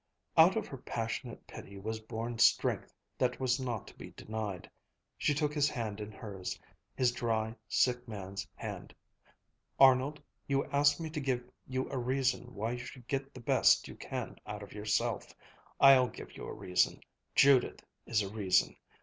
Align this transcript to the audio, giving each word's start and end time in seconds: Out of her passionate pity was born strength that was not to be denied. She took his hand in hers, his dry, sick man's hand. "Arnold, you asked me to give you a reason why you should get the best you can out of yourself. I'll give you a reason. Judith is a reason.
Out 0.35 0.55
of 0.57 0.65
her 0.65 0.79
passionate 0.79 1.45
pity 1.45 1.77
was 1.77 1.99
born 1.99 2.39
strength 2.39 2.91
that 3.19 3.39
was 3.39 3.59
not 3.59 3.85
to 3.85 3.95
be 3.95 4.09
denied. 4.13 4.67
She 5.15 5.35
took 5.35 5.53
his 5.53 5.69
hand 5.69 6.01
in 6.01 6.11
hers, 6.11 6.59
his 6.95 7.11
dry, 7.11 7.55
sick 7.69 8.07
man's 8.07 8.47
hand. 8.55 8.95
"Arnold, 9.79 10.19
you 10.47 10.65
asked 10.71 10.99
me 10.99 11.11
to 11.11 11.19
give 11.19 11.47
you 11.67 11.87
a 11.91 11.99
reason 11.99 12.55
why 12.55 12.71
you 12.71 12.77
should 12.79 13.07
get 13.07 13.31
the 13.31 13.41
best 13.41 13.87
you 13.87 13.93
can 13.95 14.37
out 14.47 14.63
of 14.63 14.73
yourself. 14.73 15.35
I'll 15.79 16.07
give 16.09 16.35
you 16.35 16.47
a 16.47 16.51
reason. 16.55 17.01
Judith 17.35 17.85
is 18.07 18.23
a 18.23 18.29
reason. 18.33 18.75